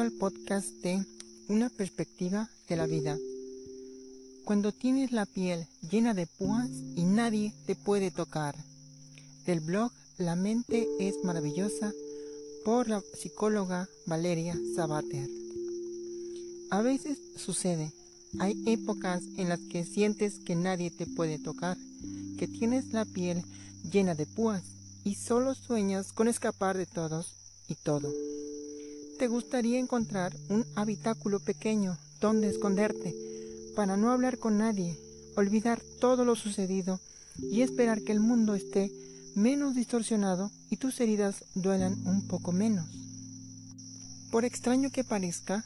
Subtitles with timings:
[0.00, 1.04] al podcast de
[1.48, 3.16] Una perspectiva de la vida.
[4.44, 8.54] Cuando tienes la piel llena de púas y nadie te puede tocar.
[9.44, 11.92] Del blog La mente es maravillosa
[12.64, 15.28] por la psicóloga Valeria Sabater.
[16.70, 17.92] A veces sucede,
[18.38, 21.76] hay épocas en las que sientes que nadie te puede tocar,
[22.38, 23.42] que tienes la piel
[23.90, 24.62] llena de púas
[25.02, 27.34] y solo sueñas con escapar de todos
[27.68, 28.12] y todo
[29.18, 33.14] te gustaría encontrar un habitáculo pequeño donde esconderte,
[33.74, 34.96] para no hablar con nadie,
[35.36, 37.00] olvidar todo lo sucedido
[37.36, 38.92] y esperar que el mundo esté
[39.34, 42.86] menos distorsionado y tus heridas duelan un poco menos.
[44.30, 45.64] Por extraño que parezca,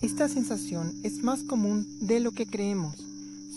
[0.00, 2.96] esta sensación es más común de lo que creemos.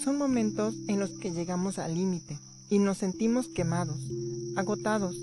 [0.04, 2.38] Son momentos en los que llegamos al límite
[2.70, 4.00] y nos sentimos quemados,
[4.56, 5.16] agotados,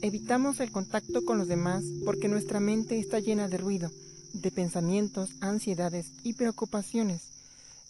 [0.00, 3.90] Evitamos el contacto con los demás porque nuestra mente está llena de ruido,
[4.32, 7.22] de pensamientos, ansiedades y preocupaciones.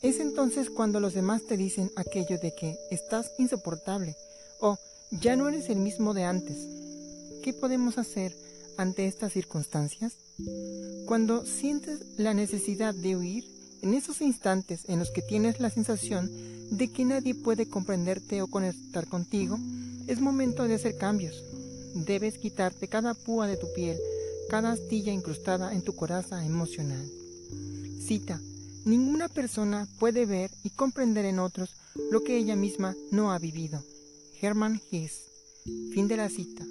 [0.01, 4.17] Es entonces cuando los demás te dicen aquello de que estás insoportable
[4.61, 4.79] o
[5.11, 6.57] ya no eres el mismo de antes.
[7.43, 8.35] ¿Qué podemos hacer
[8.79, 10.15] ante estas circunstancias?
[11.07, 13.45] Cuando sientes la necesidad de huir,
[13.83, 16.31] en esos instantes en los que tienes la sensación
[16.71, 19.59] de que nadie puede comprenderte o conectar contigo,
[20.07, 21.45] es momento de hacer cambios,
[21.95, 23.99] debes quitarte cada púa de tu piel,
[24.49, 27.07] cada astilla incrustada en tu coraza emocional.
[28.05, 28.41] Cita.
[28.85, 31.75] Ninguna persona puede ver y comprender en otros
[32.11, 33.83] lo que ella misma no ha vivido.
[34.41, 35.29] Hermann Hesse.
[35.93, 36.65] Fin de la cita.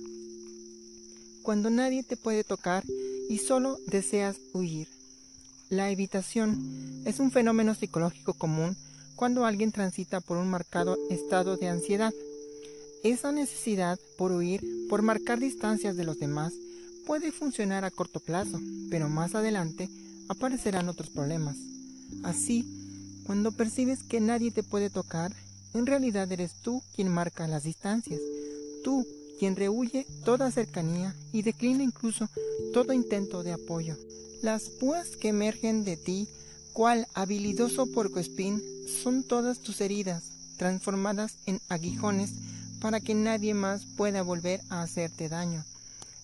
[1.44, 2.84] Cuando nadie te puede tocar
[3.30, 4.88] y solo deseas huir.
[5.70, 8.76] La evitación es un fenómeno psicológico común
[9.16, 12.14] cuando alguien transita por un marcado estado de ansiedad
[13.03, 16.54] esa necesidad por huir, por marcar distancias de los demás,
[17.05, 19.89] puede funcionar a corto plazo, pero más adelante
[20.27, 21.55] aparecerán otros problemas.
[22.23, 22.66] Así,
[23.26, 25.33] cuando percibes que nadie te puede tocar,
[25.73, 28.20] en realidad eres tú quien marca las distancias,
[28.83, 29.05] tú
[29.39, 32.30] quien rehuye toda cercanía y declina incluso
[32.73, 33.95] todo intento de apoyo.
[34.42, 36.27] Las púas que emergen de ti,
[36.73, 38.61] cual habilidoso porcoespín,
[39.02, 40.23] son todas tus heridas,
[40.58, 42.32] transformadas en aguijones
[42.80, 45.64] para que nadie más pueda volver a hacerte daño.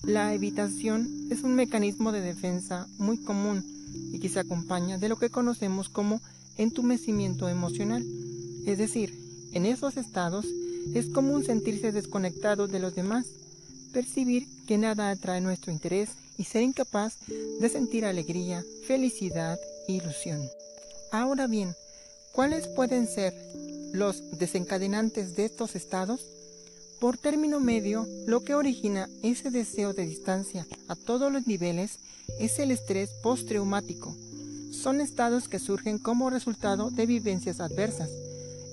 [0.04, 3.64] La evitación es un mecanismo de defensa muy común
[4.12, 6.20] y que se acompaña de lo que conocemos como
[6.58, 8.06] entumecimiento emocional.
[8.66, 9.18] Es decir,
[9.54, 10.46] en esos estados
[10.94, 13.26] es común sentirse desconectado de los demás,
[13.94, 17.18] percibir que nada atrae nuestro interés y ser incapaz
[17.60, 20.42] de sentir alegría, felicidad ilusión.
[21.12, 21.76] Ahora bien,
[22.34, 23.34] ¿cuáles pueden ser
[23.94, 26.26] los desencadenantes de estos estados?
[27.00, 32.00] Por término medio, lo que origina ese deseo de distancia a todos los niveles
[32.40, 34.16] es el estrés postraumático.
[34.72, 38.10] Son estados que surgen como resultado de vivencias adversas,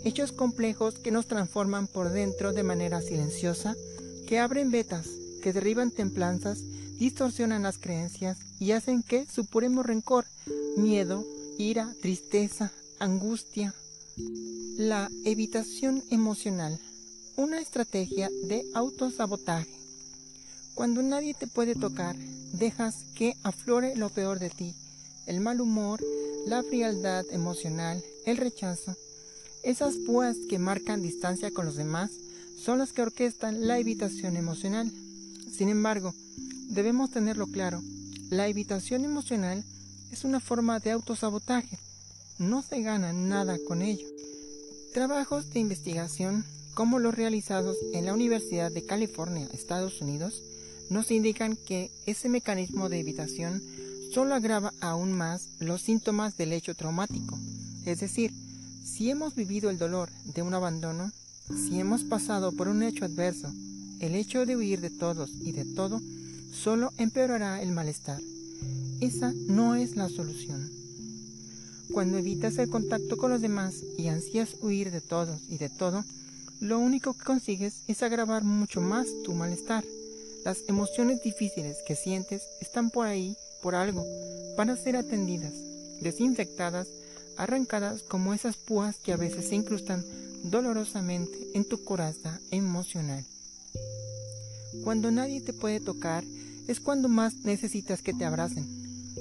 [0.05, 3.77] hechos complejos que nos transforman por dentro de manera silenciosa,
[4.27, 5.07] que abren vetas,
[5.43, 6.61] que derriban templanzas,
[6.99, 10.25] distorsionan las creencias y hacen que supuremos rencor,
[10.77, 11.25] miedo,
[11.59, 13.75] ira, tristeza, angustia.
[14.77, 16.79] La evitación emocional
[17.41, 19.71] una estrategia de autosabotaje.
[20.75, 22.15] Cuando nadie te puede tocar,
[22.53, 24.75] dejas que aflore lo peor de ti,
[25.27, 26.01] el mal humor,
[26.47, 28.95] la frialdad emocional, el rechazo.
[29.63, 32.11] Esas púas que marcan distancia con los demás
[32.63, 34.91] son las que orquestan la evitación emocional.
[35.51, 36.15] Sin embargo,
[36.69, 37.83] debemos tenerlo claro,
[38.29, 39.65] la evitación emocional
[40.13, 41.79] es una forma de autosabotaje.
[42.41, 44.07] No se gana nada con ello.
[44.95, 46.43] Trabajos de investigación
[46.73, 50.43] como los realizados en la Universidad de California, Estados Unidos,
[50.89, 53.63] nos indican que ese mecanismo de evitación
[54.15, 57.39] solo agrava aún más los síntomas del hecho traumático.
[57.85, 58.33] Es decir,
[58.87, 61.13] si hemos vivido el dolor de un abandono,
[61.47, 63.53] si hemos pasado por un hecho adverso,
[64.01, 66.01] el hecho de huir de todos y de todo
[66.55, 68.23] solo empeorará el malestar.
[69.03, 70.80] Esa no es la solución.
[71.93, 76.05] Cuando evitas el contacto con los demás y ansías huir de todos y de todo,
[76.61, 79.85] lo único que consigues es agravar mucho más tu malestar.
[80.45, 84.07] Las emociones difíciles que sientes están por ahí, por algo,
[84.57, 85.53] para ser atendidas,
[86.01, 86.87] desinfectadas,
[87.37, 90.05] arrancadas como esas púas que a veces se incrustan
[90.45, 93.25] dolorosamente en tu coraza emocional.
[94.85, 96.25] Cuando nadie te puede tocar
[96.69, 98.67] es cuando más necesitas que te abracen.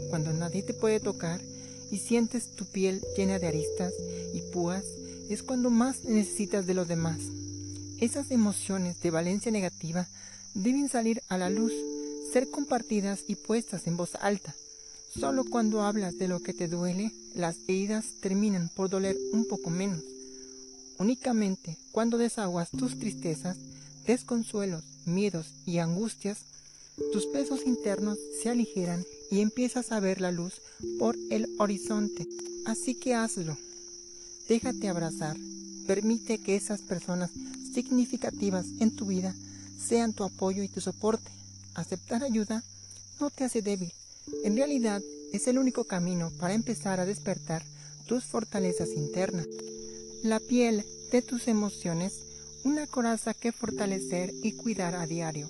[0.09, 1.41] Cuando nadie te puede tocar
[1.91, 3.93] y sientes tu piel llena de aristas
[4.33, 4.83] y púas,
[5.29, 7.19] es cuando más necesitas de los demás.
[7.99, 10.07] Esas emociones de valencia negativa
[10.53, 11.73] deben salir a la luz,
[12.31, 14.55] ser compartidas y puestas en voz alta.
[15.17, 19.69] Solo cuando hablas de lo que te duele, las heridas terminan por doler un poco
[19.69, 20.03] menos.
[20.97, 23.57] Únicamente cuando desaguas tus tristezas,
[24.05, 26.39] desconsuelos, miedos y angustias,
[27.11, 30.61] tus pesos internos se aligeran y empiezas a ver la luz
[30.97, 32.27] por el horizonte.
[32.65, 33.57] Así que hazlo.
[34.47, 35.37] Déjate abrazar.
[35.87, 37.31] Permite que esas personas
[37.73, 39.33] significativas en tu vida
[39.79, 41.29] sean tu apoyo y tu soporte.
[41.75, 42.63] Aceptar ayuda
[43.19, 43.91] no te hace débil.
[44.43, 45.01] En realidad
[45.33, 47.63] es el único camino para empezar a despertar
[48.07, 49.47] tus fortalezas internas.
[50.23, 52.13] La piel de tus emociones,
[52.63, 55.49] una coraza que fortalecer y cuidar a diario.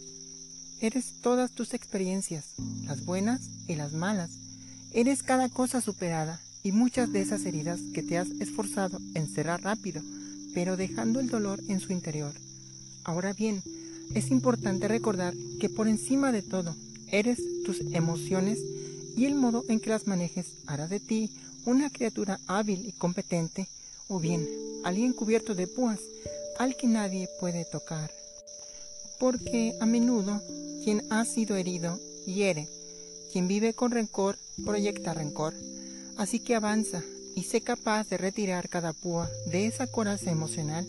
[0.82, 2.46] Eres todas tus experiencias,
[2.86, 4.32] las buenas y las malas.
[4.92, 9.62] Eres cada cosa superada y muchas de esas heridas que te has esforzado en cerrar
[9.62, 10.02] rápido,
[10.54, 12.34] pero dejando el dolor en su interior.
[13.04, 13.64] Ahora bien,
[14.14, 16.76] es importante recordar que por encima de todo,
[17.12, 18.60] eres tus emociones
[19.16, 21.32] y el modo en que las manejes hará de ti
[21.66, 23.68] una criatura hábil y competente,
[24.08, 24.48] o bien
[24.84, 26.00] alguien cubierto de púas
[26.58, 28.12] al que nadie puede tocar.
[29.20, 30.42] Porque a menudo
[30.84, 32.68] quien ha sido herido hiere.
[33.32, 35.54] Quien vive con rencor proyecta rencor.
[36.18, 37.02] Así que avanza
[37.36, 40.88] y sé capaz de retirar cada púa de esa coraza emocional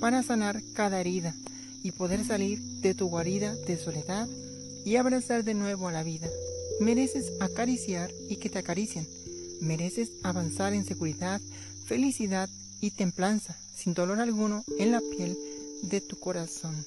[0.00, 1.34] para sanar cada herida
[1.82, 4.28] y poder salir de tu guarida de soledad
[4.84, 6.28] y abrazar de nuevo a la vida.
[6.80, 9.06] Mereces acariciar y que te acaricien.
[9.60, 11.40] Mereces avanzar en seguridad,
[11.84, 12.48] felicidad
[12.80, 15.36] y templanza, sin dolor alguno en la piel
[15.82, 16.84] de tu corazón.